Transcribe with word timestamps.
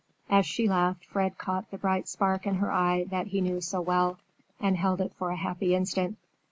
As 0.31 0.47
she 0.47 0.67
laughed, 0.67 1.05
Fred 1.05 1.37
caught 1.37 1.69
the 1.69 1.77
bright 1.77 2.07
spark 2.07 2.47
in 2.47 2.55
her 2.55 2.71
eye 2.71 3.03
that 3.11 3.27
he 3.27 3.39
knew 3.39 3.61
so 3.61 3.81
well, 3.81 4.17
and 4.59 4.75
held 4.75 4.99
it 4.99 5.13
for 5.13 5.29
a 5.29 5.35
happy 5.35 5.75
instant. 5.75 6.17